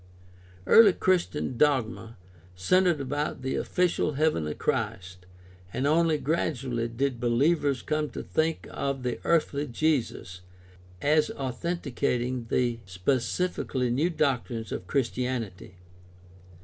Early 0.65 0.93
Christian 0.93 1.57
dogma 1.57 2.17
centered 2.55 2.99
about 2.99 3.43
the 3.43 3.53
ofhcial 3.53 4.15
heavenly 4.15 4.55
Christ 4.55 5.27
and 5.71 5.85
only 5.85 6.17
gradually 6.17 6.87
did 6.87 7.19
behevers 7.19 7.85
come 7.85 8.09
to 8.09 8.23
think 8.23 8.67
of 8.71 9.03
the 9.03 9.19
earthly 9.23 9.67
Jesus 9.67 10.41
as 11.03 11.29
authenticating 11.29 12.47
the 12.49 12.79
spe 12.87 13.21
cifically 13.21 13.91
new 13.91 14.09
doctrines 14.09 14.71
of 14.71 14.87
Christianity. 14.87 15.75